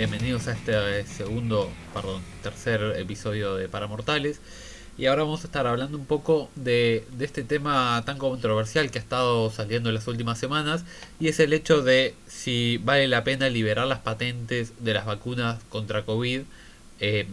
[0.00, 4.40] Bienvenidos a este segundo, perdón, tercer episodio de Paramortales.
[4.96, 9.02] Y ahora vamos a estar hablando un poco de, este tema tan controversial que ha
[9.02, 10.86] estado saliendo en las últimas semanas.
[11.20, 15.62] Y es el hecho de si vale la pena liberar las patentes de las vacunas
[15.68, 16.44] contra COVID
[17.00, 17.26] eh,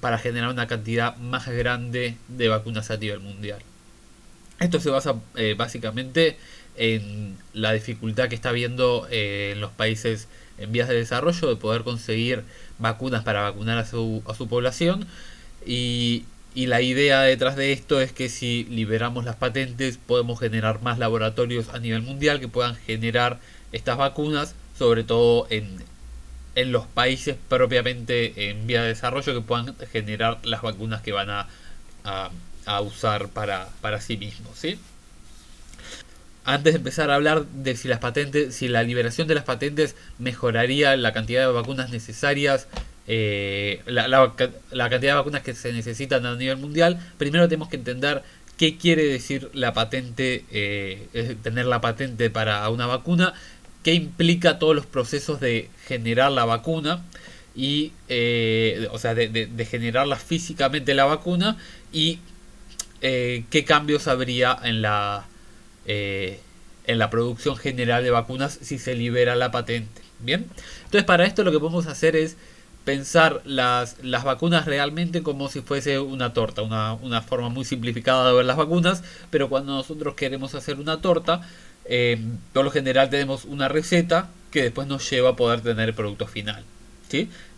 [0.00, 3.60] para generar una cantidad más grande de vacunas a nivel mundial.
[4.58, 6.38] Esto se basa eh, básicamente
[6.76, 10.26] en la dificultad que está habiendo eh, en los países
[10.58, 12.44] en vías de desarrollo de poder conseguir
[12.78, 15.06] vacunas para vacunar a su, a su población
[15.66, 20.82] y, y la idea detrás de esto es que si liberamos las patentes podemos generar
[20.82, 23.40] más laboratorios a nivel mundial que puedan generar
[23.72, 25.82] estas vacunas, sobre todo en,
[26.54, 31.30] en los países propiamente en vía de desarrollo que puedan generar las vacunas que van
[31.30, 31.48] a,
[32.04, 34.56] a, usar para, para sí mismos.
[34.56, 34.78] ¿sí?
[36.44, 39.96] Antes de empezar a hablar de si las patentes, si la liberación de las patentes
[40.18, 42.68] mejoraría la cantidad de vacunas necesarias,
[43.06, 48.22] eh, la, cantidad de vacunas que se necesitan a nivel mundial, primero tenemos que entender
[48.58, 53.32] qué quiere decir la patente, eh, tener la patente para una vacuna,
[53.82, 57.04] qué implica todos los procesos de generar la vacuna
[57.56, 61.56] y, eh, o sea, de, de, generarla físicamente la vacuna
[61.90, 62.18] y
[63.00, 65.26] qué cambios habría en la
[65.86, 66.40] eh,
[66.86, 70.02] en la producción general de vacunas si se libera la patente.
[70.20, 70.46] Bien,
[70.84, 72.36] entonces para esto lo que podemos hacer es
[72.84, 78.34] pensar las, vacunas realmente como si fuese una torta, una, una, forma muy simplificada de
[78.34, 81.42] ver las vacunas, pero cuando nosotros queremos hacer una torta,
[81.86, 82.18] eh,
[82.52, 86.26] por lo general tenemos una receta que después nos lleva a poder tener el producto
[86.26, 86.64] final.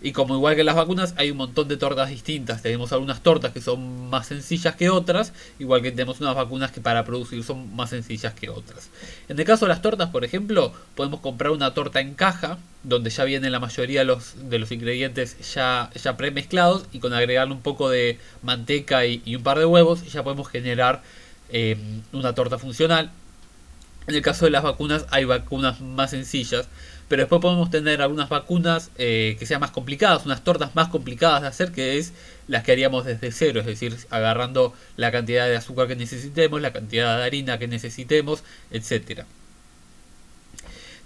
[0.03, 2.62] Y como igual que las vacunas, hay un montón de tortas distintas.
[2.62, 6.81] Tenemos algunas tortas que son más sencillas que otras, igual que tenemos unas vacunas que
[6.81, 8.91] para producir son más sencillas que otras.
[9.29, 13.11] En el caso de las tortas, por ejemplo, podemos comprar una torta en caja, donde
[13.11, 17.89] ya vienen la mayoría de los, ingredientes ya, ya premezclados, y con agregarle un poco
[17.89, 21.03] de manteca y, un par de huevos, ya podemos generar
[21.50, 21.77] eh,
[22.12, 23.11] una torta funcional.
[24.06, 26.69] En el caso de las vacunas, hay vacunas más sencillas
[27.09, 31.43] pero después podemos tener algunas vacunas eh, que sean más complicadas, unas tortas más complicadas
[31.43, 32.12] de hacer, que es
[32.49, 36.72] las que haríamos desde cero, es decir, agarrando la cantidad de azúcar que necesitemos, la
[36.72, 39.27] cantidad de harina que necesitemos, etcétera.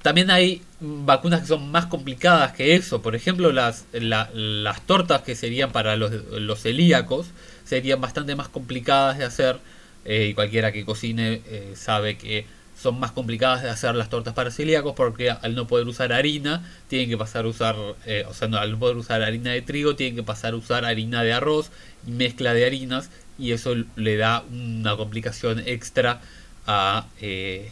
[0.02, 3.02] También hay vacunas que son más complicadas que eso.
[3.02, 7.26] Por ejemplo, las, las tortas que serían para los, los, celíacos
[7.64, 9.58] serían bastante más complicadas de hacer.
[10.06, 12.46] Eh, y cualquiera que cocine eh, sabe que
[12.80, 16.64] son más complicadas de hacer las tortas para celíacos porque al no poder usar harina
[16.88, 17.76] tienen que pasar a usar,
[18.06, 20.56] eh, o sea, no, al no poder usar harina de trigo tienen que pasar a
[20.56, 21.70] usar harina de arroz
[22.06, 26.20] y mezcla de harinas y eso le da una complicación extra
[26.66, 27.70] a, eh,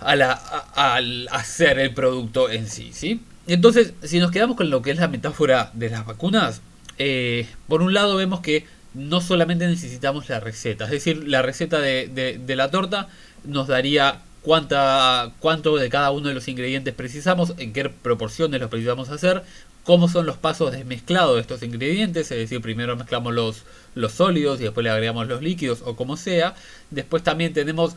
[0.00, 3.22] a la, al hacer el producto en sí, ¿sí?
[3.46, 6.60] Entonces, si nos quedamos con lo que es la metáfora de las vacunas,
[6.98, 11.80] eh, por un lado vemos que no solamente necesitamos la receta, es decir, la receta
[11.80, 12.08] de,
[12.44, 13.08] de la torta
[13.46, 18.70] nos daría cuánta, cuánto de cada uno de los ingredientes precisamos, en qué proporciones los
[18.70, 19.42] precisamos hacer,
[19.86, 23.62] cómo son los pasos de mezclado de estos ingredientes, es decir, primero mezclamos los,
[23.94, 26.54] los sólidos y después le agregamos los líquidos o como sea.
[26.90, 27.94] Después también tenemos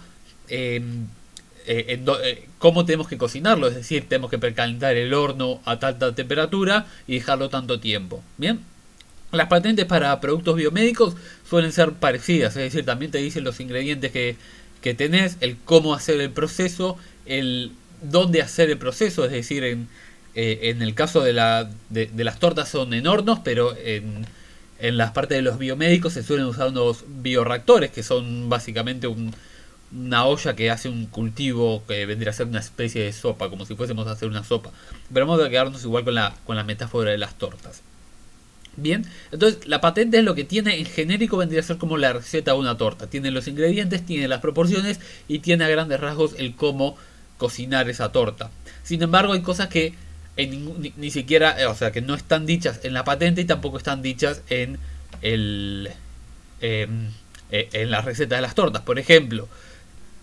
[0.48, 1.08] em,
[1.66, 6.16] eh, eh, cómo tenemos que cocinarlo, es decir, tenemos que precalentar el horno a tanta
[6.16, 8.24] temperatura y dejarlo tanto tiempo.
[8.38, 8.60] Bien.
[9.32, 11.16] Las patentes para productos biomédicos
[11.48, 14.36] suelen ser parecidas, es decir, también te dicen los ingredientes que,
[14.82, 19.88] que tenés, el cómo hacer el proceso, el dónde hacer el proceso, es decir, en,
[20.36, 24.26] eh, en el caso de, la, de, las tortas son en hornos, pero en,
[24.80, 29.34] en las partes de los biomédicos se suelen usar unos bioreactores, que son básicamente un,
[29.92, 33.66] una olla que hace un cultivo que vendría a ser una especie de sopa, como
[33.66, 34.72] si fuésemos a hacer una sopa.
[35.14, 37.82] Pero vamos a quedarnos igual con la, con la metáfora de las tortas.
[38.78, 42.14] Bien, entonces la patente es lo que tiene en genérico vendría a ser como la
[42.14, 43.08] receta de una torta.
[43.08, 46.96] Tiene los ingredientes, tiene las proporciones y tiene a grandes rasgos el cómo
[47.38, 48.52] cocinar esa torta.
[48.84, 49.94] Sin embargo, hay cosas que
[50.38, 54.02] ni, siquiera, eh, o sea, que no están dichas en la patente y tampoco están
[54.02, 54.78] dichas en
[55.22, 55.90] el
[56.62, 57.10] em,
[57.52, 58.84] eh, en la receta de las tortas.
[58.84, 59.50] Por ejemplo,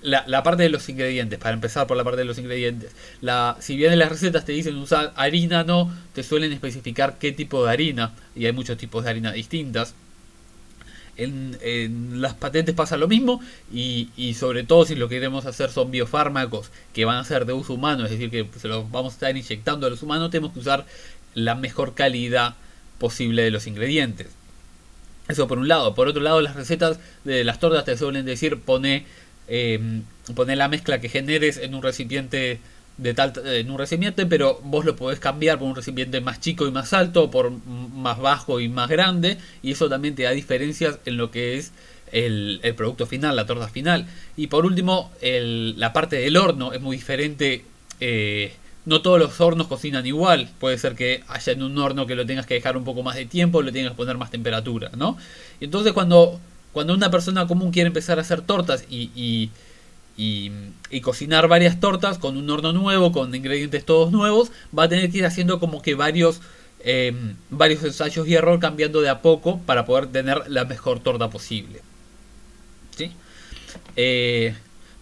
[0.02, 2.93] la, parte de los ingredientes, para empezar por la parte de los ingredientes.
[3.20, 7.32] La, si bien en las recetas te dicen usar harina, no, te suelen especificar qué
[7.32, 9.94] tipo de harina, y hay muchos tipos de harina distintas.
[11.19, 13.40] En, las patentes pasa lo mismo
[13.72, 17.46] y, y, sobre todo si lo que queremos hacer son biofármacos que van a ser
[17.46, 20.31] de uso humano, es decir, que se los vamos a estar inyectando a los humanos,
[20.31, 20.84] tenemos que usar
[21.34, 22.54] la mejor calidad
[22.99, 24.28] posible de los ingredientes.
[25.28, 25.94] Eso por un lado.
[25.94, 29.06] Por otro lado, las recetas de las tortas te suelen decir pone
[29.48, 30.00] eh,
[30.34, 32.58] poner la mezcla que generes en un recipiente
[32.98, 36.66] de tal en un recipiente, pero vos lo podés cambiar por un recipiente más chico
[36.66, 40.98] y más alto, por más bajo y más grande, y eso también te da diferencias
[41.04, 41.72] en lo que es
[42.12, 44.06] el, producto final, la torta final.
[44.37, 47.64] Y por último, la parte del horno es muy diferente.
[48.00, 48.52] Eh,
[48.84, 50.49] no todos los hornos cocinan igual.
[50.60, 53.16] Puede ser que haya en un horno que lo tengas que dejar un poco más
[53.16, 55.19] de tiempo, lo tengas que poner más temperatura, ¿no?
[55.60, 56.40] Entonces cuando,
[56.76, 59.50] cuando una persona común quiere empezar a hacer tortas y
[60.17, 65.11] y, cocinar varias tortas con un horno nuevo, con ingredientes todos nuevos, va a tener
[65.11, 66.40] que ir haciendo como que varios,
[66.81, 67.14] eh,
[67.50, 71.81] varios ensayos y error cambiando de a poco para poder tener la mejor torta posible.
[72.96, 73.12] ¿Sí?
[73.96, 74.55] Eh,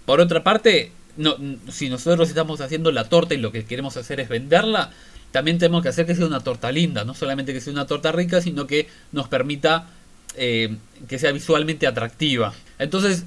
[0.05, 1.37] por otra parte, no,
[1.71, 4.91] si nosotros estamos haciendo la torta y lo que queremos hacer es venderla,
[5.31, 8.12] también tenemos que hacer que sea una torta linda, no solamente que sea una torta
[8.12, 9.88] rica, sino que nos permita
[10.36, 10.76] eh,
[11.08, 12.52] que sea visualmente atractiva.
[12.78, 13.25] Entonces,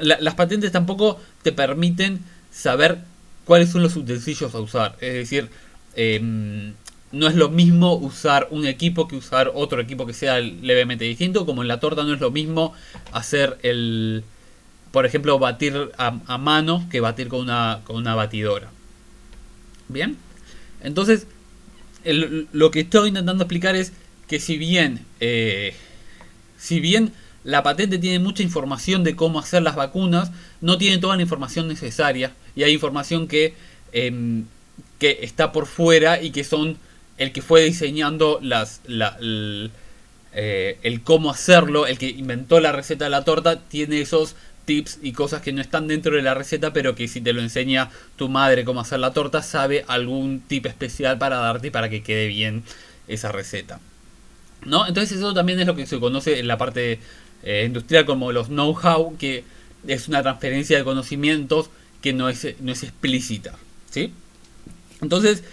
[0.00, 2.20] las patentes tampoco te permiten
[2.50, 2.98] saber
[3.44, 4.96] cuáles son los utensilios a usar.
[5.00, 5.48] Es decir,
[5.96, 6.74] em,
[7.12, 11.46] no es lo mismo usar un equipo que usar otro equipo que sea levemente distinto.
[11.46, 12.74] Como en la torta no es lo mismo
[13.12, 14.24] hacer el,
[14.92, 18.70] por ejemplo, batir a, mano que batir con una, con una batidora.
[19.88, 20.16] Bien,
[20.82, 21.26] entonces
[22.04, 23.92] lo que estoy intentando explicar es
[24.28, 25.74] que si bien, eh,
[26.58, 27.12] si bien
[27.44, 30.30] la patente tiene mucha información de cómo hacer las vacunas,
[30.60, 33.54] no tiene toda la información necesaria y hay información que,
[33.92, 34.44] em,
[34.98, 36.76] que está por fuera y que son
[37.16, 43.10] el que fue diseñando las, eh, el, cómo hacerlo, el que inventó la receta de
[43.10, 44.36] la torta, tiene esos
[44.66, 47.40] tips y cosas que no están dentro de la receta, pero que si te lo
[47.40, 52.02] enseña tu madre cómo hacer la torta, sabe algún tip especial para darte para que
[52.02, 52.62] quede bien
[53.08, 53.80] esa receta.
[54.64, 54.86] ¿No?
[54.86, 56.98] Entonces eso también es lo que se conoce en la parte
[57.42, 59.44] eh, industrial como los know-how, que
[59.86, 61.70] es una transferencia de conocimientos
[62.02, 63.54] que no es, no es explícita.
[63.90, 64.12] ¿sí?
[65.00, 65.44] Entonces,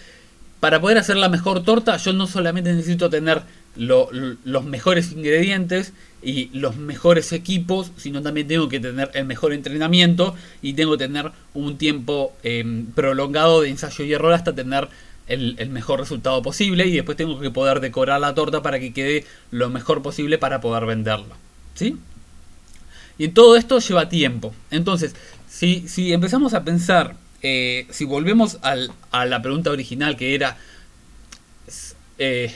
[0.60, 3.42] para poder hacer la mejor torta, yo no solamente necesito tener
[3.76, 5.92] los mejores ingredientes
[6.22, 11.06] y los mejores equipos, sino también tengo que tener el mejor entrenamiento y tengo que
[11.06, 14.88] tener un tiempo em, prolongado de ensayo y error hasta tener
[15.28, 19.24] el, mejor resultado posible y después tengo que poder decorar la torta para que quede
[19.50, 21.36] lo mejor posible para poder venderla.
[21.74, 21.96] ¿Sí?
[23.18, 24.54] Y todo esto lleva tiempo.
[24.70, 25.14] Entonces,
[25.48, 30.56] si, si empezamos a pensar, eh, si volvemos a la pregunta original que era,
[32.18, 32.52] eh,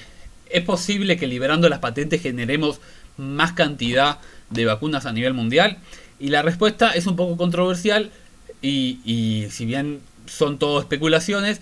[0.48, 2.80] ¿es posible que liberando las patentes generemos
[3.16, 4.18] más cantidad
[4.50, 5.78] de vacunas a nivel mundial?
[6.18, 8.10] Y la respuesta es un poco controversial
[8.62, 11.60] y, si bien son todo especulaciones,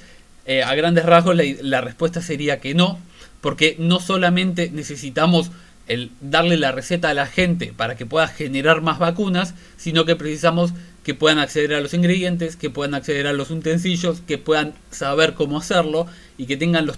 [0.49, 2.99] eh, a grandes rasgos la respuesta sería que no,
[3.41, 5.53] porque no solamente necesitamos
[5.87, 10.17] el darle la receta a la gente para que pueda generar más vacunas, sino que
[10.17, 10.73] precisamos
[11.03, 15.35] que puedan acceder a los ingredientes, que puedan acceder a los utensilios, que puedan saber
[15.35, 16.07] cómo hacerlo
[16.37, 16.91] y que tengan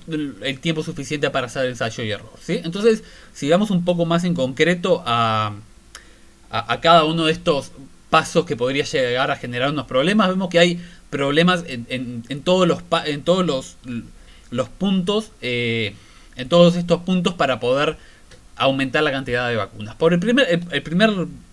[0.42, 2.32] el tiempo suficiente para hacer ensayo y error.
[2.40, 2.60] ¿sí?
[2.64, 5.54] Entonces, sigamos un poco más en concreto a,
[6.50, 7.70] a, cada uno de estos
[8.10, 10.28] pasos que podría llegar a generar unos problemas.
[10.28, 13.76] Vemos que hay problemas en, en, todos los en todos los,
[14.50, 15.94] los puntos, eh,
[16.36, 17.96] en todos estos puntos para poder
[18.56, 19.96] aumentar la cantidad de vacunas.
[19.96, 21.10] Por el primer, el, primer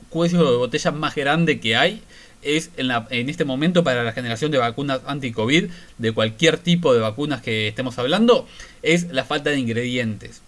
[0.10, 2.02] cuello de botella más grande que hay
[2.42, 6.94] es en, la, en este momento para la generación de vacunas anti-COVID, de cualquier tipo
[6.94, 8.48] de vacunas que estemos hablando,
[8.84, 10.42] es la falta de ingredientes.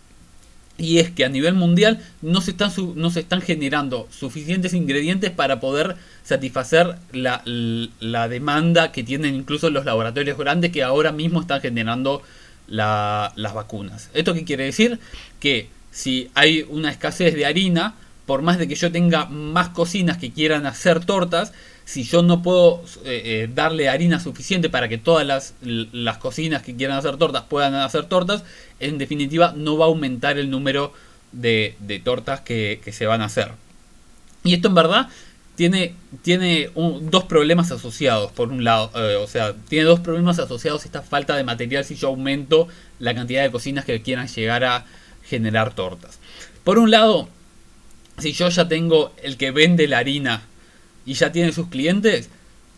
[0.79, 5.29] Y es que a nivel mundial no se están, no se están generando suficientes ingredientes
[5.29, 11.41] para poder satisfacer la, la, demanda que tienen incluso los laboratorios grandes que ahora mismo
[11.41, 12.23] están generando
[12.67, 14.09] las vacunas.
[14.13, 14.99] ¿Esto qué quiere decir?
[15.39, 17.95] Que si hay una escasez de harina,
[18.25, 21.51] por más de que yo tenga más cocinas que quieran hacer tortas,
[21.89, 26.61] si yo no puedo eh, eh, darle harina suficiente para que todas las, las, cocinas
[26.61, 28.43] que quieran hacer tortas puedan hacer tortas,
[28.79, 30.93] en definitiva no va a aumentar el número
[31.31, 33.53] de, tortas que, se van a hacer.
[34.43, 35.09] Y esto en verdad
[35.55, 40.85] tiene, tiene dos problemas asociados, por un lado, eh, o sea, tiene dos problemas asociados
[40.85, 42.67] esta falta de material si yo aumento
[42.99, 44.85] la cantidad de cocinas que quieran llegar a,
[45.27, 46.19] generar tortas.
[46.63, 47.29] Por un lado,
[48.19, 50.43] si yo ya tengo el que vende la harina
[51.09, 52.29] y ya tiene sus clientes,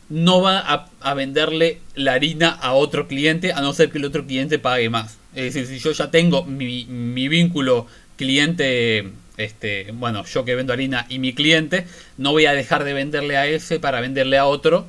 [0.07, 4.25] no va a, venderle la harina a otro cliente a no ser que el otro
[4.25, 5.17] cliente pague más.
[5.35, 10.71] Es decir, si yo ya tengo mi, mi vínculo cliente, este, bueno, yo que vendo
[10.71, 11.85] harina y mi cliente,
[12.17, 14.85] no voy a dejar de venderle a ese para venderle a otro,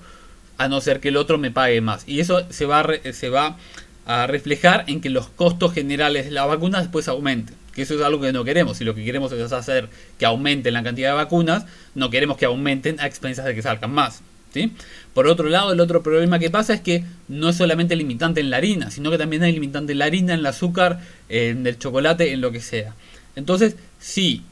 [0.56, 2.04] a no ser que el otro me pague más.
[2.06, 3.58] Y eso se va, se va
[4.06, 7.56] a reflejar en que los costos generales de la vacuna después aumenten.
[7.74, 8.76] Que eso es algo que no queremos.
[8.78, 9.88] Si lo que queremos es hacer
[10.18, 11.64] que aumenten la cantidad de vacunas,
[11.94, 14.22] no queremos que aumenten a expensas de que salgan más.
[14.52, 14.72] ¿sí?
[15.14, 18.50] Por otro lado, el otro problema que pasa es que no es solamente limitante en
[18.50, 21.78] la harina, sino que también hay limitante en la harina, en el azúcar, en el
[21.78, 22.94] chocolate, en lo que sea.
[23.36, 24.42] Entonces, si,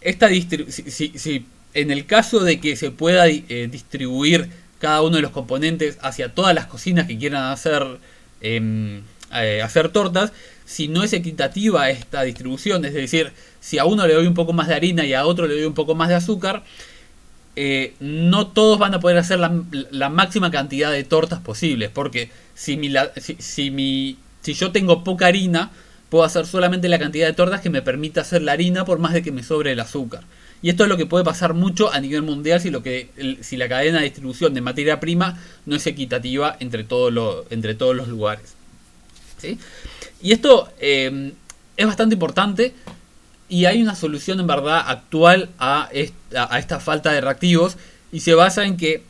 [0.00, 5.22] esta si, si, en el caso de que se pueda eh, distribuir cada uno de
[5.22, 7.84] los componentes hacia todas las cocinas que quieran hacer,
[8.40, 9.02] em,
[9.34, 10.32] eh, hacer tortas,
[10.68, 14.52] si no es equitativa esta distribución, es decir, si a uno le doy un poco
[14.52, 16.62] más de harina y a otro le doy un poco más de azúcar,
[17.56, 22.76] eh, no todos van a poder hacer la, máxima cantidad de tortas posibles, porque si,
[22.76, 22.92] mi,
[23.38, 25.70] si, mi, si yo tengo poca harina,
[26.10, 29.14] puedo hacer solamente la cantidad de tortas que me permita hacer la harina por más
[29.14, 30.24] de que me sobre el azúcar.
[30.60, 33.08] Y esto es lo que puede pasar mucho a nivel mundial si, lo que,
[33.40, 37.96] si la cadena de distribución de materia prima no es equitativa entre, todo entre todos
[37.96, 38.57] los lugares.
[40.20, 41.32] Y esto eh,
[41.76, 42.74] es bastante importante
[43.48, 47.76] y hay una solución en verdad actual a esta, falta de reactivos
[48.12, 49.02] y se basa en que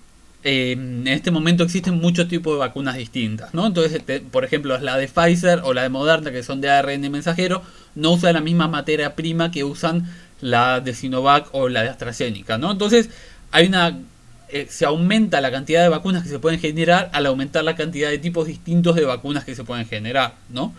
[0.45, 3.67] eh, en este momento existen muchos tipos de vacunas distintas, ¿no?
[3.67, 7.11] Entonces, este, por ejemplo, la de Pfizer o la de Moderna, que son de ARN
[7.11, 7.63] mensajero,
[7.97, 10.09] no usan la misma materia prima que usan
[10.41, 12.71] la de Sinovac o la de AstraZeneca, ¿no?
[12.71, 13.11] Entonces,
[13.51, 13.99] hay una
[14.51, 18.11] eh, se aumenta la cantidad de vacunas que se pueden generar al aumentar la cantidad
[18.11, 20.75] de tipos distintos de vacunas que se pueden generar, ¿no?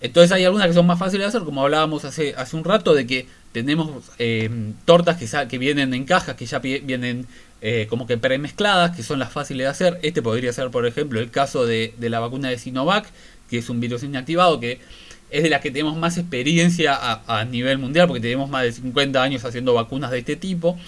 [0.00, 2.94] Entonces hay algunas que son más fáciles de hacer, como hablábamos hace, hace un rato,
[2.94, 4.48] de que tenemos eh,
[4.84, 7.26] tortas que, que vienen en cajas, que ya vienen
[7.60, 9.98] eh, como que premezcladas, que son las fáciles de hacer.
[10.02, 13.06] Este podría ser, por ejemplo, el caso de, la vacuna de Sinovac,
[13.50, 14.78] que es un virus inactivado, que
[15.30, 19.20] es de las que tenemos más experiencia a, nivel mundial, porque tenemos más de 50
[19.20, 20.78] años haciendo vacunas de este tipo.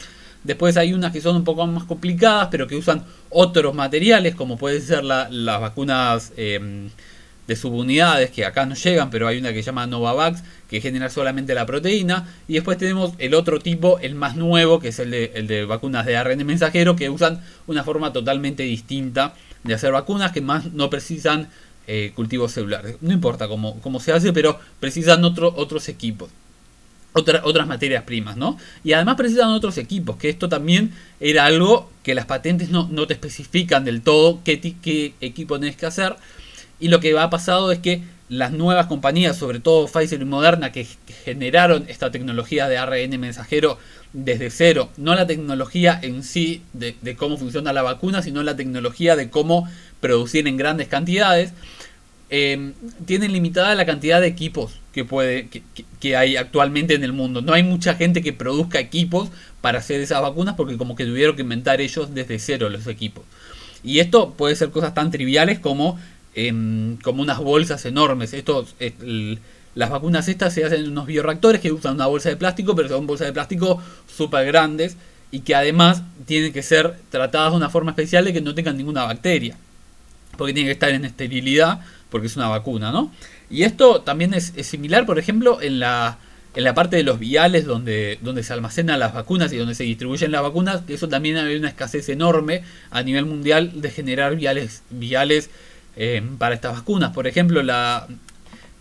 [0.44, 4.56] Después hay unas que son un poco más complicadas, pero que usan otros materiales, como
[4.56, 6.32] pueden ser las vacunas...
[6.36, 6.88] Eh,
[7.50, 11.10] de subunidades que acá no llegan, pero hay una que se llama Novavax que genera
[11.10, 12.28] solamente la proteína.
[12.46, 15.64] Y después tenemos el otro tipo, el más nuevo, que es el de, el de
[15.64, 20.72] vacunas de ARN mensajero, que usan una forma totalmente distinta de hacer vacunas que más
[20.72, 21.48] no precisan
[21.88, 22.98] eh, cultivos celulares.
[23.00, 26.30] No importa cómo, cómo, se hace, pero precisan otro, otros equipos.
[27.12, 28.56] Otras materias primas, ¿no?
[28.84, 33.06] Y además precisan otros equipos, que esto también era algo que las patentes no, no
[33.06, 36.16] te especifican del todo qué, qué equipo tenés que hacer.
[36.78, 40.70] Y lo que ha pasado es que las nuevas compañías, sobre todo Pfizer y Moderna,
[40.70, 40.86] que,
[41.24, 43.76] generaron esta tecnología de ARN mensajero
[44.12, 49.16] desde cero, no la tecnología en sí de, cómo funciona la vacuna, sino la tecnología
[49.16, 49.68] de cómo
[50.00, 51.52] producir en grandes cantidades,
[52.30, 52.72] eh,
[53.06, 55.48] tienen limitada la cantidad de equipos que, puede,
[56.00, 57.42] que, hay actualmente en el mundo.
[57.42, 61.36] No hay mucha gente que produzca equipos para hacer esas vacunas porque como que tuvieron
[61.36, 63.24] que inventar ellos desde cero los equipos.
[63.82, 65.98] Y esto puede ser cosas tan triviales como
[67.02, 68.32] como unas bolsas enormes.
[68.32, 68.74] Estos,
[69.74, 72.88] las vacunas estas se hacen en unos bioreactores que usan una bolsa de plástico, pero
[72.88, 74.96] son bolsas de plástico súper grandes
[75.30, 78.76] y que además tienen que ser tratadas de una forma especial de que no tengan
[78.76, 79.56] ninguna bacteria.
[80.36, 83.12] Porque tienen que estar en esterilidad, porque es una vacuna, ¿no?
[83.48, 86.18] Y esto también es, similar, por ejemplo, en la,
[86.54, 89.84] en la parte de los viales donde, donde se almacenan las vacunas y donde se
[89.84, 94.82] distribuyen las vacunas, eso también hay una escasez enorme a nivel mundial de generar viales,
[94.90, 95.50] viales
[95.96, 97.12] eh, para estas vacunas.
[97.12, 98.06] Por ejemplo, la,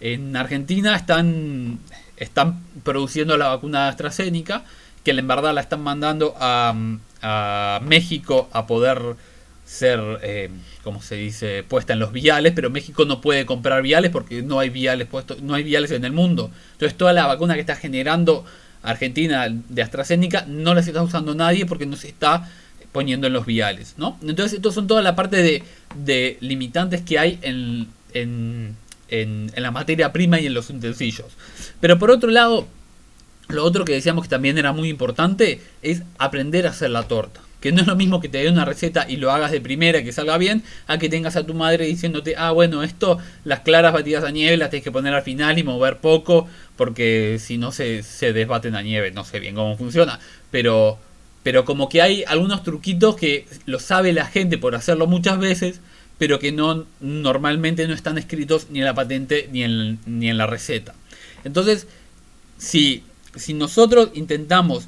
[0.01, 1.79] en Argentina están,
[2.17, 4.63] están produciendo la vacuna AstraZeneca,
[5.03, 6.73] que en verdad la están mandando a,
[7.81, 9.17] México a poder
[9.69, 10.49] ser, eh,
[10.83, 14.59] como se dice, puesta en los viales, pero México no puede comprar viales porque no
[14.59, 16.49] hay viales puestos, no hay viales en el mundo.
[16.71, 18.45] Entonces toda la vacuna que está generando
[18.81, 22.49] Argentina de AstraZeneca no la está usando nadie porque no se está
[22.91, 24.17] poniendo en los viales, ¿no?
[24.23, 25.63] Entonces, estos son toda la parte de,
[25.95, 28.75] de limitantes que hay en, en,
[29.09, 31.27] en, la materia prima y en los utensilios.
[31.79, 32.67] Pero por otro lado,
[33.49, 37.41] lo otro que decíamos que también era muy importante es aprender a hacer la torta.
[37.59, 40.03] Que no es lo mismo que te dé una receta y lo hagas de primera,
[40.03, 43.93] que salga bien, a que tengas a tu madre diciéndote, ah, bueno, esto, las claras
[43.93, 46.47] batidas a nieve las tienes que poner al final y mover poco,
[46.77, 49.11] porque si no se, se desbaten a nieve.
[49.11, 50.19] No sé bien cómo funciona,
[50.51, 50.99] pero
[51.43, 55.79] pero como que hay algunos truquitos que lo sabe la gente por hacerlo muchas veces,
[56.17, 60.37] pero que no normalmente no están escritos ni en la patente ni en, ni en
[60.37, 60.93] la receta.
[61.45, 61.87] Entonces,
[62.57, 63.03] si,
[63.35, 64.87] si nosotros intentamos,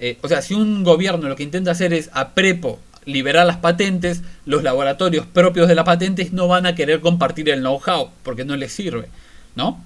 [0.00, 3.56] eh, o sea, si un gobierno lo que intenta hacer es a prepo liberar las
[3.56, 8.44] patentes, los laboratorios propios de las patentes no van a querer compartir el know-how porque
[8.44, 9.08] no les sirve,
[9.56, 9.82] ¿no?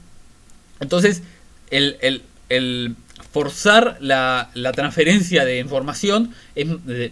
[0.81, 1.23] Entonces,
[1.71, 2.97] el, el, el,
[3.33, 6.35] forzar la, transferencia de información,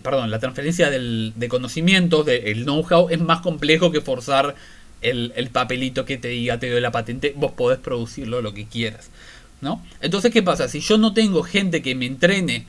[0.02, 4.54] perdón, la transferencia de conocimientos, del know-how, es más complejo que forzar
[5.00, 9.10] el, papelito que te diga te doy la patente, vos podés producirlo lo que quieras.
[9.60, 9.84] ¿no?
[10.00, 10.68] Entonces, ¿qué pasa?
[10.68, 12.66] Si yo no tengo gente que me entrene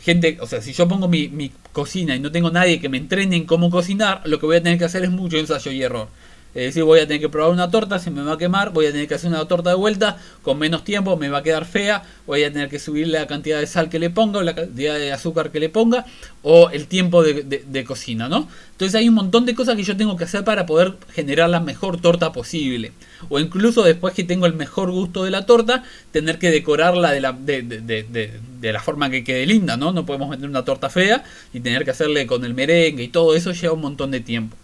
[0.00, 2.98] gente, o sea, si yo pongo mi, mi cocina y no tengo nadie que me
[2.98, 5.82] entrene en cómo cocinar, lo que voy a tener que hacer es mucho ensayo y
[5.82, 6.08] error.
[6.54, 8.86] Es decir, voy a tener que probar una torta, se me va a quemar, voy
[8.86, 11.64] a tener que hacer una torta de vuelta con menos tiempo, me va a quedar
[11.64, 14.56] fea, voy a tener que subir la cantidad de sal que le ponga, o la
[14.56, 16.06] cantidad de azúcar que le ponga,
[16.42, 18.48] o el tiempo de, cocina, ¿no?
[18.72, 21.60] Entonces hay un montón de cosas que yo tengo que hacer para poder generar la
[21.60, 22.92] mejor torta posible.
[23.28, 27.20] O incluso después que tengo el mejor gusto de la torta, tener que decorarla de
[27.20, 29.92] la, de, de la forma que quede linda, ¿no?
[29.92, 33.34] No podemos vender una torta fea y tener que hacerle con el merengue y todo
[33.34, 34.56] eso lleva un montón de tiempo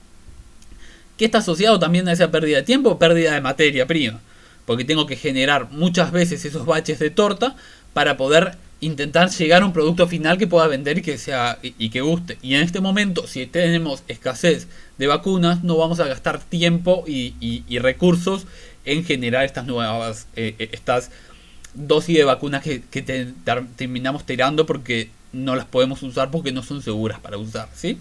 [1.17, 4.21] que está asociado también a esa pérdida de tiempo, pérdida de materia prima,
[4.65, 7.57] porque tengo que generar muchas veces esos baches de torta
[7.93, 11.89] para poder intentar llegar a un producto final que pueda vender y que sea y,
[11.89, 12.39] que guste.
[12.43, 14.69] Y en este momento, si tenemos escasez
[14.99, 18.47] de vacunas, no vamos a gastar tiempo y, recursos
[18.85, 21.11] en generar estas nuevas eh, eh, estas
[21.75, 22.81] dosis de vacunas que,
[23.77, 27.99] terminamos tirando porque no las podemos usar porque no son seguras para usar, ¿sí?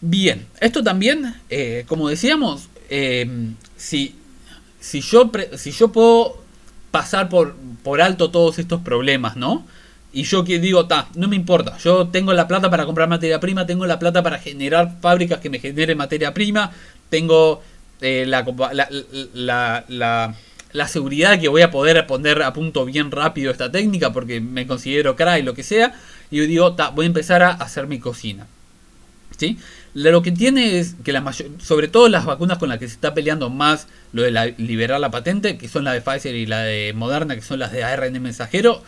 [0.00, 3.28] Bien, esto también, eh, como decíamos, eh,
[3.76, 4.14] si,
[4.80, 6.42] si, yo si yo puedo
[6.90, 7.54] pasar por,
[8.00, 9.66] alto todos estos problemas, ¿no?
[10.12, 13.38] Y yo que digo, ta, no me importa, yo tengo la plata para comprar materia
[13.38, 16.72] prima, tengo la plata para generar fábricas que me generen materia prima,
[17.10, 17.62] tengo
[18.00, 18.44] eh, la,
[19.34, 20.34] la,
[20.72, 24.66] la, seguridad que voy a poder poner a punto bien rápido esta técnica porque me
[24.66, 25.94] considero crack y lo que sea,
[26.30, 28.46] y yo digo, ta, voy a empezar a hacer mi cocina.
[29.38, 29.58] ¿Sí?
[29.94, 32.94] Lo que tiene es que la mayor, sobre todo las vacunas con las que se
[32.94, 36.62] está peleando más lo de liberar la patente, que son la de Pfizer y la
[36.62, 38.82] de Moderna, que son las de ARN mensajero,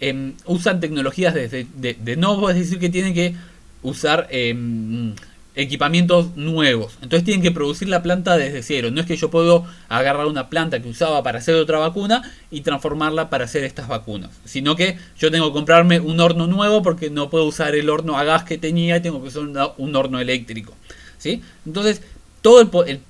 [0.00, 3.36] em, usan tecnologías de, de, nuevo, es decir, que tienen que
[3.82, 5.14] usar em,
[5.58, 6.94] equipamientos nuevos.
[7.02, 8.90] Entonces tienen que producir la planta desde cero.
[8.92, 12.22] No es que yo puedo agarrar una planta que usaba para hacer otra vacuna
[12.52, 14.30] y transformarla para hacer estas vacunas.
[14.44, 18.16] Sino que yo tengo que comprarme un horno nuevo porque no puedo usar el horno
[18.16, 20.74] a gas que tenía y tengo que usar un horno eléctrico.
[21.18, 21.42] ¿sí?
[21.66, 22.02] Entonces
[22.40, 23.02] todo el,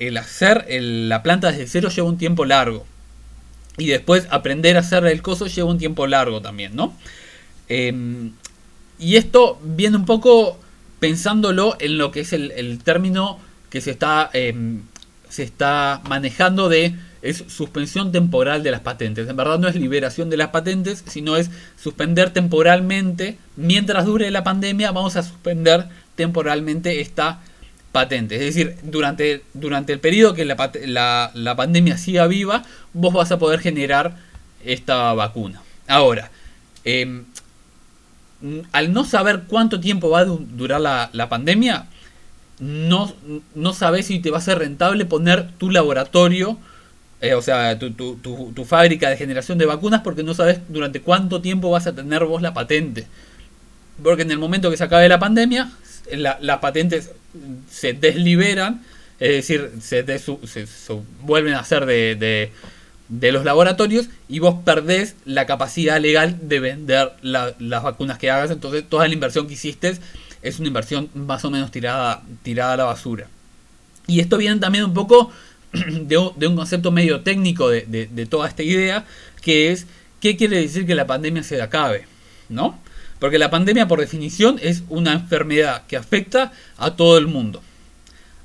[0.00, 2.84] el, hacer la planta desde cero lleva un tiempo largo.
[3.78, 6.96] Y después aprender a hacer el coso lleva un tiempo largo también, ¿no?
[7.68, 8.32] Em,
[8.98, 10.58] y esto viene un poco
[11.00, 13.38] pensándolo en lo que es el, término
[13.70, 14.82] que se está, em,
[15.28, 19.28] se está manejando de es suspensión temporal de las patentes.
[19.28, 24.44] En verdad no es liberación de las patentes, sino es suspender temporalmente, mientras dure la
[24.44, 27.40] pandemia, vamos a suspender temporalmente esta
[27.92, 28.36] patente.
[28.36, 33.60] Es decir, durante, durante el periodo que la, pandemia siga viva, vos vas a poder
[33.60, 34.16] generar
[34.64, 35.62] esta vacuna.
[35.88, 36.30] Ahora,
[36.84, 37.22] eh,
[38.72, 41.86] al no saber cuánto tiempo va a durar la, pandemia,
[42.58, 43.12] no,
[43.54, 46.58] no sabes si te va a ser rentable poner tu laboratorio,
[47.20, 51.00] eh, o sea, tu, tu, tu, fábrica de generación de vacunas, porque no sabes durante
[51.00, 53.06] cuánto tiempo vas a tener vos la patente.
[54.02, 55.70] Porque en el momento que se acabe la pandemia,
[56.12, 57.12] las patentes
[57.70, 58.82] se desliberan,
[59.18, 62.52] es decir, se, se, vuelven a de de
[63.08, 68.50] los laboratorios y vos perdés la capacidad legal de vender las vacunas que hagas.
[68.50, 69.98] Entonces toda la inversión que hiciste
[70.42, 73.28] es una inversión más o menos tirada, tirada a la basura.
[74.06, 75.30] Y esto viene también un poco
[75.72, 79.04] de un, concepto medio técnico de, toda esta idea,
[79.42, 79.86] que es
[80.20, 82.06] qué quiere decir que la pandemia se acabe,
[82.48, 82.78] ¿no?
[83.18, 87.62] Porque la pandemia por definición es una enfermedad que afecta a todo el mundo.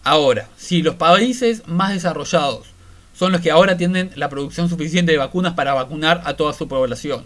[0.03, 2.67] Ahora, si los países más desarrollados
[3.21, 6.67] son los que ahora tienen la producción suficiente de vacunas para vacunar a toda su
[6.67, 7.23] población.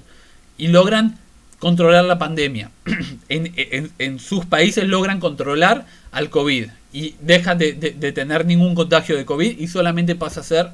[0.58, 1.18] Y logran
[1.58, 2.70] controlar la pandemia.
[3.30, 7.72] en, sus países logran controlar al COVID y dejan de,
[8.14, 10.68] tener ningún contagio de COVID y solamente pasa a ser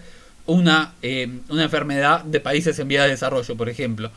[0.48, 4.10] una, eh, una enfermedad de países en vía de desarrollo, por ejemplo.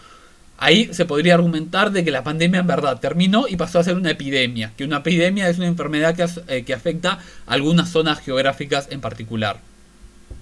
[0.57, 3.97] Ahí se podría argumentar de que la pandemia en verdad terminó y pasó a ser
[3.97, 8.21] una epidemia, que una epidemia es una enfermedad que, eh, que afecta a algunas zonas
[8.21, 9.61] geográficas en particular.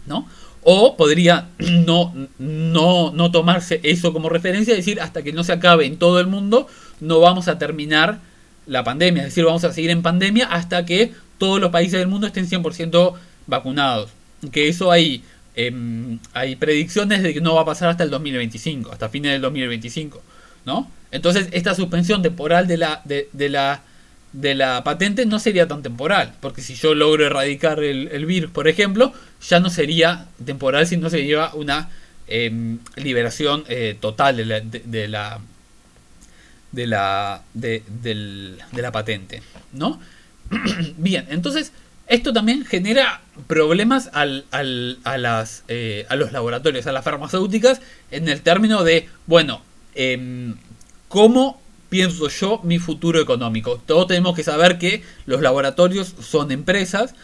[0.06, 0.26] ¿no?
[0.62, 5.86] O podría no, no, no tomarse eso como referencia decir hasta que no se acabe
[5.86, 6.66] en todo el mundo,
[7.00, 8.20] no vamos a terminar
[8.66, 9.22] la pandemia.
[9.22, 12.48] Es decir, vamos a seguir en pandemia hasta que todos los países del mundo estén
[12.48, 13.14] 100%
[13.46, 14.10] vacunados.
[14.52, 15.22] Que eso hay,
[15.56, 19.42] em, hay predicciones de que no va a pasar hasta el 2025, hasta fines del
[19.42, 20.22] 2025.
[20.64, 20.90] ¿no?
[21.10, 23.82] Entonces, esta suspensión temporal de la, de la
[24.32, 28.66] de la patente no sería tan temporal, porque si yo logro erradicar el, virus, por
[28.66, 29.12] ejemplo,
[29.46, 31.90] ya no sería temporal, sino sería una
[32.26, 35.40] em, liberación eh, total de la, de, la
[36.72, 39.42] de la de, la patente,
[39.72, 40.00] ¿no?
[40.96, 41.72] Bien, entonces
[42.06, 47.80] esto también genera problemas al, al, a, las, eh, a los laboratorios, a las farmacéuticas,
[48.10, 49.62] en el término de, bueno,
[49.94, 50.54] eh,
[51.08, 51.61] cómo
[51.92, 53.78] pienso yo mi futuro económico.
[53.84, 57.14] Todos tenemos que saber que los laboratorios son empresas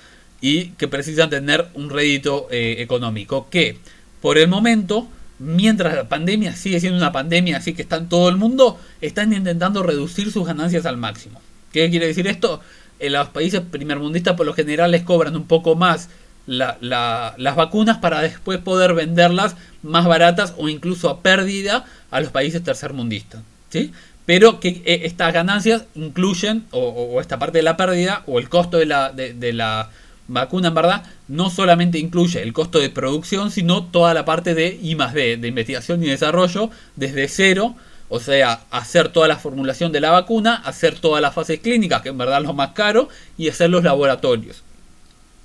[0.43, 3.49] y que precisan tener un rédito eh, económico.
[3.49, 3.79] Que
[4.21, 8.29] por el momento, mientras la pandemia sigue siendo una pandemia, así que está en todo
[8.29, 11.41] el mundo, están intentando reducir sus ganancias al máximo.
[11.73, 12.61] ¿Qué quiere decir esto?
[12.99, 16.11] En los países primermundistas por lo general les cobran un poco más
[16.47, 22.63] las vacunas para después poder venderlas más baratas o incluso a pérdida a los países
[22.63, 23.41] tercermundistas.
[23.71, 23.93] ¿sí?
[24.29, 28.77] Pero que eh, estas ganancias incluyen, o, esta parte de la pérdida, o el costo
[28.77, 29.89] de la, de, la
[30.27, 34.79] vacuna en verdad, no solamente incluye el costo de producción, sino toda la parte de
[34.83, 37.75] I más D, de investigación y desarrollo, desde cero
[38.11, 42.11] o sea, hacer toda la formulación de la vacuna, hacer todas las fases clínicas, que
[42.11, 44.63] en verdad es lo más caro, y hacer los laboratorios.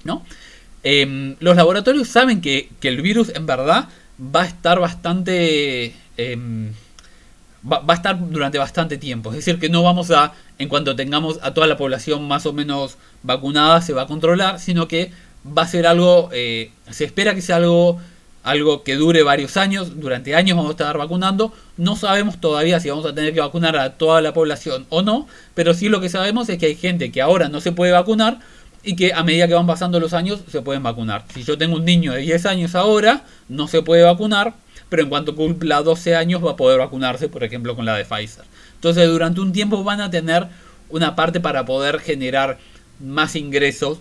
[0.04, 0.26] ¿no?
[0.84, 3.88] Em, los laboratorios saben que, el virus en verdad
[4.19, 5.93] va a estar bastante...
[6.17, 6.74] Em,
[7.69, 9.30] va, a estar durante bastante tiempo.
[9.32, 12.54] Es decir, que no vamos a, en cuanto tengamos a toda la población más o
[12.54, 15.12] menos vacunada, se va a controlar, sino que
[15.45, 17.99] va a ser algo, eh, se espera que sea algo
[18.43, 22.89] algo que dure varios años, durante años vamos a estar vacunando, no sabemos todavía si
[22.89, 26.10] vamos a tener que vacunar a toda la población o no, pero sí lo que
[26.10, 28.39] sabemos es que hay gente que ahora no se puede vacunar
[28.84, 31.23] y que a medida que van pasando los años se pueden vacunar.
[31.34, 34.54] Si yo tengo un niño de 10 años ahora, no se puede vacunar,
[34.89, 38.06] pero en cuanto cumpla 12 años va a poder vacunarse, por ejemplo, con la de
[38.06, 38.46] Pfizer.
[38.76, 40.48] Entonces durante un tiempo van a tener
[40.89, 42.58] una parte para poder generar
[43.00, 44.00] más ingresos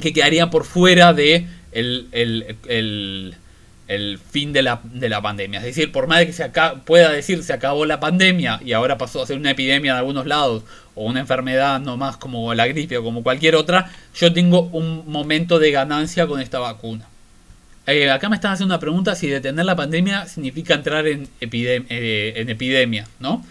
[0.00, 3.36] que quedarían por fuera de el, el
[3.86, 5.60] el fin de la, de la pandemia.
[5.60, 6.50] Es decir, por más de que se
[6.84, 10.26] pueda decir se acabó la pandemia y ahora pasó a ser una epidemia en algunos
[10.26, 10.62] lados
[10.94, 15.04] o una enfermedad no más como la gripe o como cualquier otra, yo tengo un
[15.10, 17.06] momento de ganancia con esta vacuna.
[17.86, 22.32] Eh, acá me están haciendo una pregunta si detener la pandemia significa entrar en, eh,
[22.36, 23.44] en epidemia, ¿no?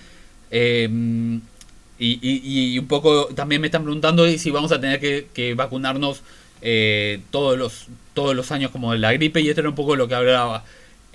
[0.49, 1.41] Em,
[1.99, 6.21] y, un poco también me están preguntando si vamos a tener que, que vacunarnos
[6.65, 10.07] eh, todos, los, todos los años como la gripe y esto era un poco lo
[10.07, 10.63] que hablaba.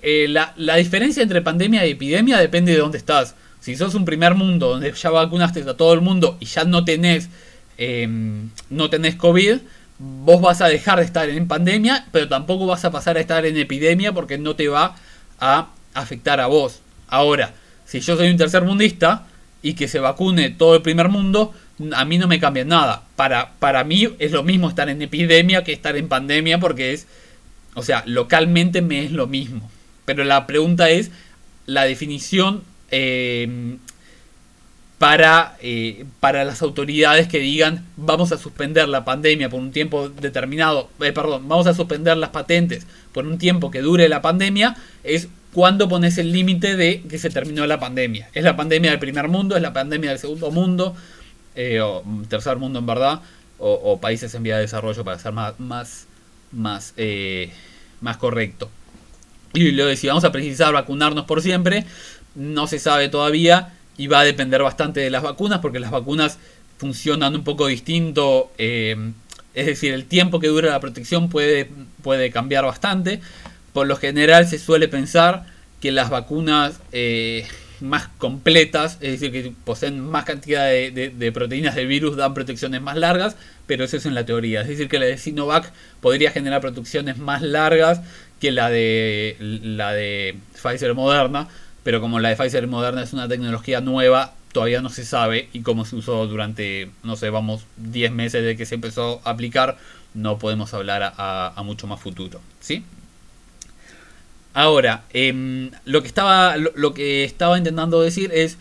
[0.03, 3.35] Eh, la, diferencia entre pandemia y epidemia depende de dónde estás.
[3.59, 6.85] Si sos un primer mundo donde ya vacunaste a todo el mundo y ya no
[6.85, 7.31] tenés,
[7.79, 9.59] em, no tenés COVID,
[9.99, 13.45] vos vas a dejar de estar en pandemia, pero tampoco vas a pasar a estar
[13.47, 14.97] en epidemia porque no te va
[15.41, 16.81] a afectar a vos.
[17.09, 19.27] Ahora, si yo soy un tercer mundista
[19.63, 21.53] y que se vacune todo el primer mundo,
[21.95, 23.03] a mí no me cambia nada.
[23.17, 27.07] Para, para mí es lo mismo estar en epidemia que estar en pandemia porque es,
[27.75, 29.71] o sea, localmente me es lo mismo.
[30.05, 31.11] Pero la pregunta es
[31.67, 33.77] la definición eh,
[34.99, 40.09] para, eh, para las autoridades que digan vamos a suspender la pandemia por un tiempo
[40.09, 44.77] determinado, eh, perdón, vamos a suspender las patentes por un tiempo que dure la pandemia,
[45.05, 48.29] es cuando pones el límite de que se terminó la pandemia.
[48.35, 50.95] Es la pandemia del primer mundo, es la pandemia del segundo mundo,
[51.55, 53.21] eh, o tercer mundo en verdad,
[53.59, 56.07] o, países en vía de desarrollo para ser más, más,
[56.53, 57.51] más, eh,
[58.19, 58.71] correcto.
[59.53, 61.85] Y de si vamos a precisar vacunarnos por siempre,
[62.37, 66.39] no se sabe todavía y va a depender bastante de las vacunas porque las vacunas
[66.79, 68.51] funcionan un poco distinto.
[68.57, 68.97] Eh,
[69.55, 71.69] es decir, el tiempo que dura la protección puede,
[72.03, 73.21] puede cambiar bastante.
[73.75, 75.45] Por lo general se suele pensar
[75.81, 76.81] que las vacunas
[77.81, 82.97] más completas, es decir, que poseen más cantidad de, proteínas del virus, dan protecciones más
[82.97, 84.63] largas, pero eso es en la teoría.
[84.63, 88.01] Es decir, que la de Sinovac podría generar protecciones más largas
[88.41, 91.49] que la de, la de Pfizer Moderna,
[91.89, 95.63] pero como la de Pfizer Moderna es una tecnología nueva, todavía no se sabe y
[95.63, 99.79] como se usó durante, no sé, vamos, 10 meses de que se empezó a aplicar,
[100.13, 102.43] no podemos hablar a, mucho más futuro.
[102.61, 102.85] ¿Sí?
[104.53, 108.59] Ahora, em, lo, que estaba, lo, que estaba intentando decir es,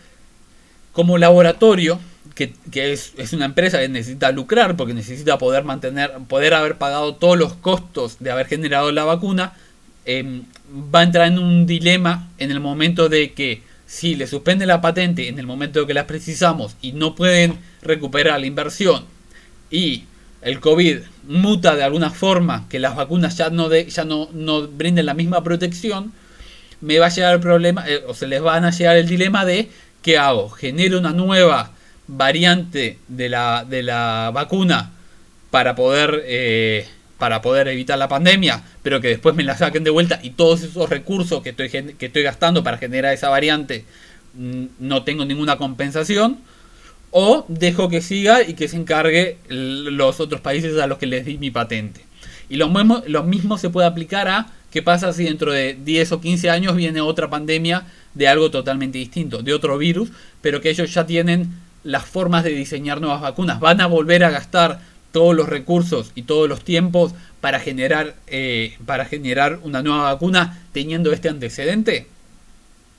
[0.92, 2.00] como laboratorio,
[2.34, 7.36] que, es, una empresa que necesita lucrar porque necesita poder mantener, poder haber pagado todos
[7.36, 9.52] los costos de haber generado la vacuna,
[10.06, 14.66] em, va a entrar en un dilema en el momento de que si le suspende
[14.66, 19.04] la patente en el momento que la precisamos y no pueden recuperar la inversión
[19.70, 20.04] y
[20.42, 24.68] el COVID muta de alguna forma, que las vacunas ya no, de, ya no, no
[24.68, 26.12] brinden la misma protección,
[26.80, 29.44] me va a llegar el problema, eh, o se les van a llegar el dilema
[29.44, 29.68] de
[30.02, 30.48] ¿qué hago?
[30.50, 31.72] ¿Genero una nueva
[32.06, 34.92] variante de la, de la vacuna
[35.50, 36.86] para poder, eh,
[37.18, 40.62] para poder evitar la pandemia, pero que después me la saquen de vuelta y todos
[40.62, 43.84] esos recursos que estoy, que estoy gastando para generar esa variante
[44.34, 46.38] mm, no tengo ninguna compensación?
[47.10, 51.24] o dejo que siga y que se encargue los otros países a los que les
[51.24, 52.04] di mi patente.
[52.48, 56.12] Y lo mismo, lo mismo se puede aplicar a qué pasa si dentro de 10
[56.12, 60.70] o 15 años viene otra pandemia de algo totalmente distinto, de otro virus, pero que
[60.70, 61.50] ellos ya tienen
[61.84, 63.60] las formas de diseñar nuevas vacunas.
[63.60, 64.80] Van a volver a gastar
[65.12, 70.62] todos los recursos y todos los tiempos para generar, eh, para generar una nueva vacuna
[70.72, 72.06] teniendo este antecedente?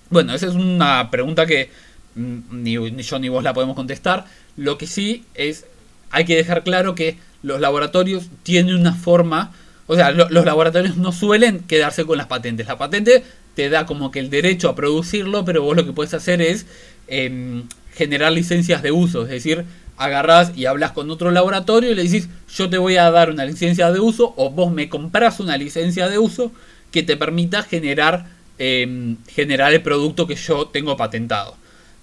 [0.09, 1.69] Bueno, esa es una pregunta que
[2.15, 4.25] mm, ni, ni yo ni vos la podemos contestar.
[4.57, 5.65] Lo que sí es,
[6.11, 9.51] hay que dejar claro que los laboratorios tienen una forma,
[9.87, 12.67] o sea, los laboratorios no suelen quedarse con las patentes.
[12.67, 13.23] La patente
[13.55, 16.65] te da como que el derecho a producirlo, pero vos lo que puedes hacer es
[17.07, 19.65] em, generar licencias de uso, es decir,
[19.99, 23.45] agarrás y hablas con otro laboratorio y le decís, yo te voy a dar una
[23.45, 26.51] licencia de uso o vos me compras una licencia de uso
[26.89, 31.55] que te permita generar, em, generar el producto que yo tengo patentado.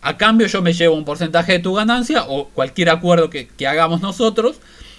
[0.02, 4.02] A cambio yo me llevo un porcentaje de tu ganancia o cualquier acuerdo que, hagamos
[4.02, 4.56] nosotros,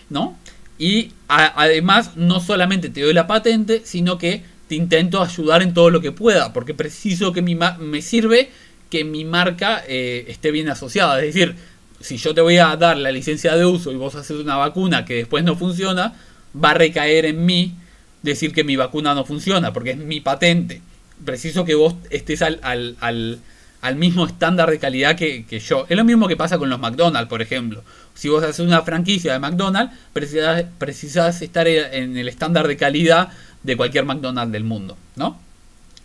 [0.09, 0.35] ¿no?
[0.79, 5.91] Y además no solamente te doy la patente, sino que te intento ayudar en todo
[5.91, 8.49] lo que pueda, porque preciso que mi me sirve
[8.89, 11.19] que mi marca eh, esté bien asociada.
[11.19, 11.55] Es decir,
[11.99, 15.05] si yo te voy a dar la licencia de uso y vos haces una vacuna
[15.05, 16.13] que después no funciona,
[16.55, 17.75] va a recaer en mí
[18.21, 20.81] decir que mi vacuna no funciona, porque es mi patente.
[21.23, 23.39] Preciso que vos estés al, al,
[23.81, 25.85] al, mismo estándar de calidad que, yo.
[25.89, 27.83] Es lo mismo que pasa con los McDonald's, por ejemplo.
[28.13, 33.29] Si vos haces una franquicia de McDonald's, precisas estar en el estándar de calidad
[33.63, 35.39] de cualquier McDonald's del mundo, ¿no?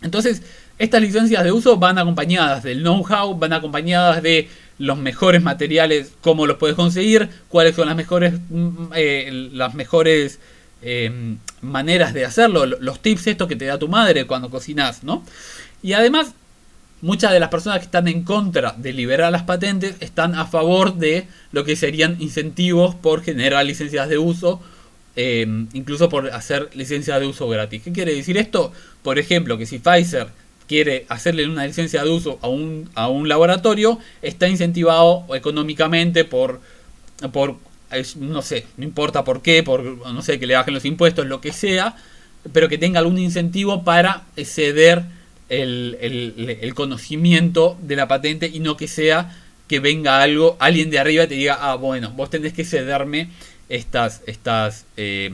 [0.01, 0.41] Entonces,
[0.79, 4.49] estas licencias de uso van acompañadas del know-how, van acompañadas de
[4.79, 10.39] los mejores materiales, cómo los puedes conseguir, cuáles son las mejores, mm, eh, las mejores
[10.81, 15.23] eh, maneras de hacerlo, los tips estos que te da tu madre cuando cocinas, ¿no?
[15.81, 16.33] Y además,
[17.01, 20.95] muchas de las personas que están en contra de liberar las patentes están a favor
[20.95, 24.61] de lo que serían incentivos por generar licencias de uso,
[25.15, 27.83] eh, incluso por hacer licencias de uso gratis.
[27.83, 28.73] ¿Qué quiere decir esto?
[29.03, 30.27] Por ejemplo, que si Pfizer
[30.67, 36.61] quiere hacerle una licencia de uso a un, a un laboratorio, está incentivado económicamente por,
[37.31, 37.57] por,
[38.17, 41.41] no sé, no importa por qué, por, no sé, que le bajen los impuestos, lo
[41.41, 41.95] que sea,
[42.51, 45.03] pero que tenga algún incentivo para ceder
[45.49, 45.97] el,
[46.61, 51.27] el, conocimiento de la patente y no que sea que venga algo, alguien de arriba
[51.27, 53.29] te diga, ah, bueno, vos tenés que cederme
[53.69, 55.33] estas, estas, eh,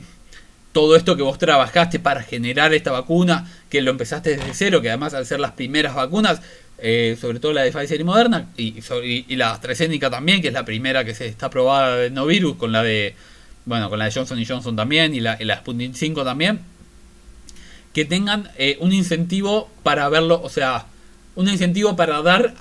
[0.72, 4.88] todo esto que vos trabajaste para generar esta vacuna, que lo empezaste desde cero, que
[4.88, 6.40] además al ser las primeras vacunas,
[6.78, 10.54] eh, sobre todo la de Pfizer y Moderna, y, y, la AstraZeneca también, que es
[10.54, 13.14] la primera que se está aprobada de no virus, con la de,
[13.64, 16.60] bueno, con la de Johnson Johnson también, y la, y la Sputnik 5 también,
[17.92, 20.86] que tengan eh, un incentivo para verlo, o sea,
[21.34, 22.54] un incentivo para dar,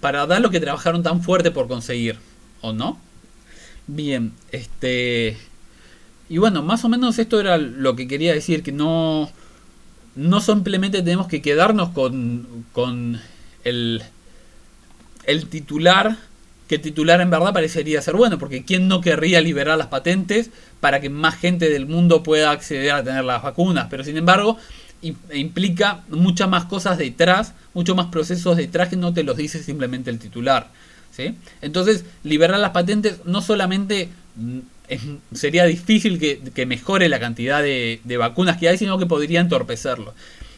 [0.00, 2.18] para dar lo que trabajaron tan fuerte por conseguir,
[2.60, 3.00] ¿o no?
[3.88, 5.36] Bien, este...
[6.28, 9.30] Y bueno, más o menos esto era lo que quería decir, que no,
[10.16, 13.20] no simplemente tenemos que quedarnos con, con
[13.64, 14.02] el,
[15.26, 16.16] el titular,
[16.68, 21.00] que titular en verdad parecería ser bueno, porque ¿quién no querría liberar las patentes para
[21.00, 23.88] que más gente del mundo pueda acceder a tener las vacunas?
[23.90, 24.56] Pero sin embargo,
[25.32, 30.10] implica muchas más cosas detrás, muchos más procesos detrás que no te los dice simplemente
[30.10, 30.70] el titular.
[31.10, 31.36] ¿sí?
[31.60, 34.08] Entonces, liberar las patentes no solamente
[35.32, 40.14] sería difícil que, mejore la cantidad de, vacunas que hay, sino que podría entorpecerlo.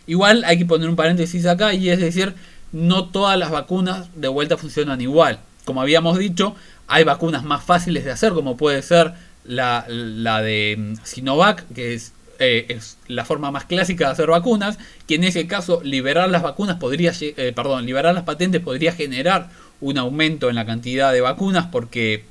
[0.06, 2.34] Igual hay que poner un paréntesis acá y es decir,
[2.72, 5.40] no todas las vacunas de vuelta funcionan igual.
[5.64, 6.54] Como habíamos dicho,
[6.86, 12.12] hay vacunas más fáciles de hacer, como puede ser la, de mm, Sinovac, que es,
[12.38, 16.42] eh, es, la forma más clásica de hacer vacunas, que en ese caso liberar las
[16.42, 21.20] vacunas podría, eh, perdón, liberar las patentes podría generar un aumento en la cantidad de
[21.20, 22.24] vacunas porque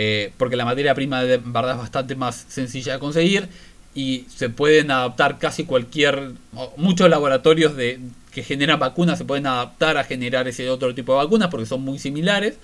[0.00, 3.48] eh, porque la materia prima de verdad es bastante más sencilla de conseguir
[3.96, 6.34] y se pueden adaptar casi cualquier,
[6.76, 7.98] muchos laboratorios de,
[8.30, 11.80] que generan vacunas se pueden adaptar a generar ese otro tipo de vacunas porque son
[11.80, 12.58] muy similares,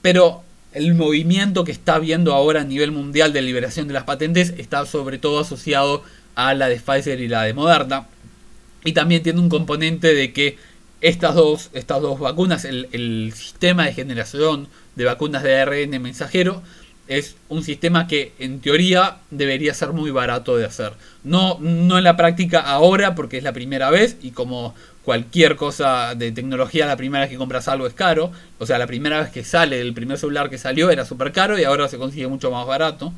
[0.00, 4.54] pero el movimiento que está habiendo ahora a nivel mundial de liberación de las patentes
[4.56, 6.02] está sobre todo asociado
[6.34, 8.06] a la de Pfizer y la de Moderna.
[8.86, 10.56] Y también tiene un componente de que
[11.02, 16.62] estas dos, estas dos vacunas, el, el sistema de generación de vacunas de ARN mensajero
[17.06, 20.92] es un sistema que en teoría debería ser muy barato de hacer.
[21.22, 26.14] No, no en la práctica ahora porque es la primera vez y como cualquier cosa
[26.14, 28.32] de tecnología la primera vez que compras algo es caro.
[28.58, 31.58] O sea, la primera vez que sale, el primer celular que salió era súper caro
[31.58, 33.12] y ahora se consigue mucho más barato.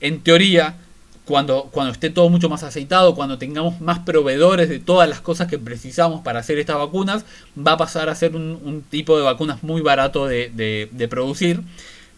[0.00, 0.76] En teoría
[1.24, 5.48] cuando, cuando esté todo mucho más aceitado, cuando tengamos más proveedores de todas las cosas
[5.48, 7.24] que precisamos para hacer estas vacunas,
[7.56, 11.62] va a pasar a ser un, tipo de vacunas muy barato de, producir.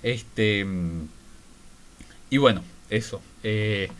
[0.02, 0.66] Este,
[2.30, 3.20] y bueno, eso.
[3.42, 3.90] Eh,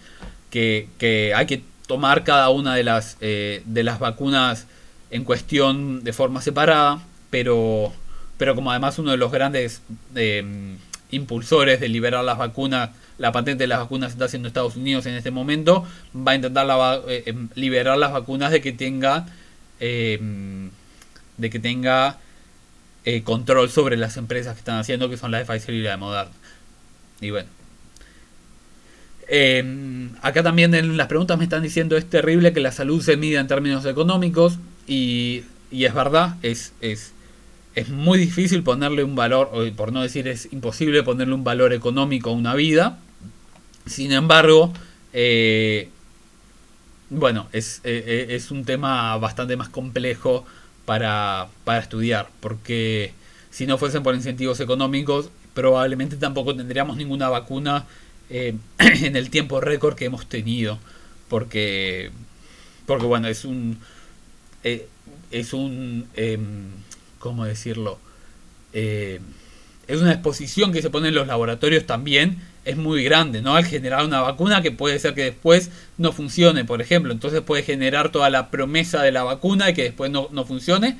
[0.51, 4.67] que, hay que tomar cada una de las, eh, de las vacunas
[5.11, 7.93] en cuestión de forma separada, pero,
[8.39, 9.83] pero como además uno de los grandes
[10.15, 10.77] em,
[11.11, 15.15] impulsores de liberar las vacunas, la patente de las vacunas está haciendo Estados Unidos en
[15.15, 16.67] este momento, va a intentar
[17.09, 19.27] eh, em, liberar las vacunas de que tenga
[19.81, 20.71] em,
[21.37, 22.19] de que tenga
[23.05, 25.93] eh, control sobre las empresas que están haciendo, que son la de Pfizer y la
[25.93, 26.33] de Moderna.
[27.21, 27.49] Y bueno.
[30.23, 33.41] acá también en las preguntas me están diciendo es terrible que la salud se mida
[33.41, 34.59] en términos económicos.
[34.87, 37.14] Y, es verdad, es, es,
[37.75, 41.73] es, muy difícil ponerle un valor, o por no decir es imposible ponerle un valor
[41.73, 42.99] económico a una vida.
[43.87, 44.73] Sin embargo,
[45.13, 45.89] eh,
[47.11, 50.45] bueno, es, eh, eh, es, un tema bastante más complejo
[50.87, 53.13] para, para estudiar, porque
[53.51, 57.87] si no fuesen por incentivos económicos, probablemente tampoco tendríamos ninguna vacuna
[58.31, 58.61] en
[59.17, 60.79] el tiempo récord que hemos tenido,
[61.29, 62.11] porque,
[62.87, 63.79] porque bueno, es un,
[65.35, 66.39] es un, eh,
[67.25, 67.99] ¿cómo decirlo?
[68.75, 69.19] Eh,
[69.89, 73.57] es una exposición que se pone en los laboratorios también, es muy grande, ¿no?
[73.57, 77.63] Al generar una vacuna que puede ser que después no funcione, por ejemplo, entonces puede
[77.63, 80.99] generar toda la promesa de la vacuna y que después no, funcione.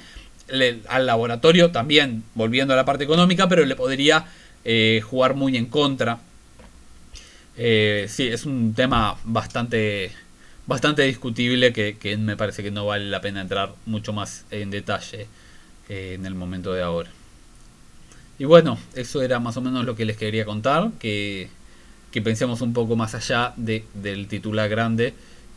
[0.89, 4.25] al laboratorio también, volviendo a la parte económica, pero le podría
[4.65, 6.21] eh, jugar muy en contra.
[7.55, 10.11] sí, es un tema bastante
[10.67, 15.29] bastante discutible que, me parece que no vale la pena entrar mucho más en detalle
[15.89, 17.11] eh, en el momento de ahora.
[18.39, 21.49] Y bueno, eso era más o menos lo que les quería contar, que,
[22.23, 25.15] pensemos un poco más allá de, del titular grande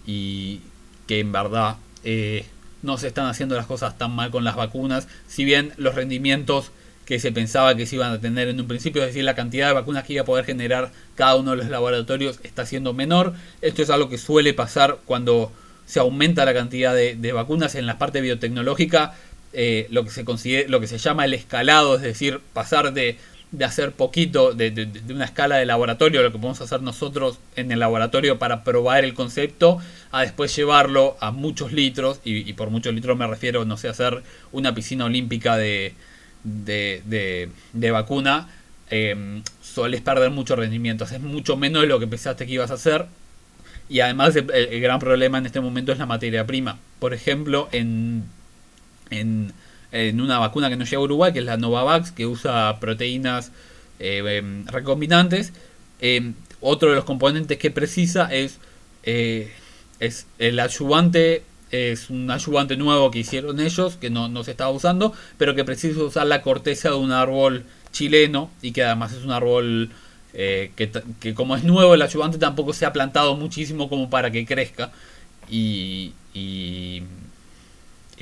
[0.07, 0.61] y
[1.05, 2.45] que en verdad eh,
[2.81, 6.71] no se están haciendo las cosas tan mal con las vacunas, si bien los rendimientos
[7.07, 9.67] que se pensaba que se iban a tener en un principio, es decir, la cantidad
[9.67, 13.33] de vacunas que iba a poder generar cada uno de los laboratorios está siendo menor.
[13.61, 15.53] Esto es algo que suele pasar cuando
[15.85, 19.15] se aumenta la cantidad de, vacunas en la parte biotecnológica,
[19.53, 23.17] eh, lo, que se considera, lo que se llama el escalado, es decir, pasar de,
[23.63, 28.39] hacer poquito, de, una escala de laboratorio, lo que podemos hacer nosotros en el laboratorio
[28.39, 29.79] para probar el concepto,
[30.11, 34.23] a después llevarlo a muchos litros, y, por muchos litros me refiero, no sé, hacer
[34.51, 35.93] una piscina olímpica de
[36.43, 38.49] de, de, vacuna,
[38.89, 39.41] eh,
[40.03, 41.03] perder mucho rendimiento.
[41.03, 43.05] Es mucho menos de lo que pensaste que ibas a hacer.
[43.89, 46.77] Y además el, gran problema en este momento es la materia prima.
[46.99, 48.23] Por ejemplo, en,
[49.09, 49.53] en,
[50.19, 53.51] una vacuna que nos llega a Uruguay, que es la Novavax, que usa proteínas
[53.99, 55.53] eh, em, recombinantes,
[56.01, 58.59] em, otro de los componentes que precisa es,
[59.03, 59.51] eh,
[59.99, 65.13] es el ayudante es un ayudante nuevo que hicieron ellos, que no, se estaba usando,
[65.37, 69.31] pero que precisa usar la corteza de un árbol chileno y que además es un
[69.31, 69.89] árbol
[70.33, 74.45] eh, que, como es nuevo el ayudante tampoco se ha plantado muchísimo como para que
[74.45, 74.91] crezca.
[75.49, 76.13] Y,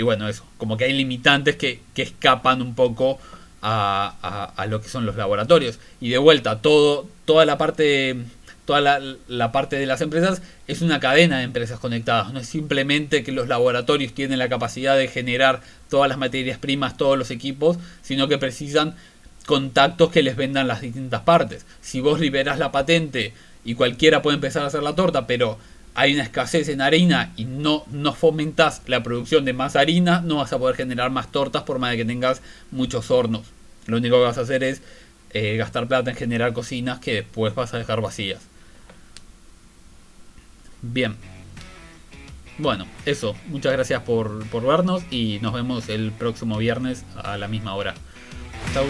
[0.03, 3.19] bueno, eso, como que hay limitantes que, escapan un poco
[3.61, 5.79] a, a, lo que son los laboratorios.
[6.01, 8.15] Y de vuelta, todo, toda la parte
[8.65, 8.81] toda
[9.27, 12.33] la, parte de las empresas es una cadena de empresas conectadas.
[12.33, 16.97] No es simplemente que los laboratorios tienen la capacidad de generar todas las materias primas,
[16.97, 18.95] todos los equipos, sino que precisan
[19.45, 21.65] contactos que les vendan las distintas partes.
[21.81, 25.59] Si vos liberas la patente y cualquiera puede empezar a hacer la torta, pero
[25.95, 30.35] hay una escasez en harina y no, no fomentas la producción de más harina, no
[30.35, 33.43] vas a poder generar más tortas por más de que tengas muchos hornos.
[33.87, 34.81] Lo único que vas a hacer es
[35.31, 38.41] eh, gastar plata en generar cocinas que después vas a dejar vacías.
[40.81, 41.15] Bien.
[42.57, 43.35] Bueno, eso.
[43.47, 47.95] Muchas gracias por, por vernos y nos vemos el próximo viernes a la misma hora.
[48.73, 48.85] Chau.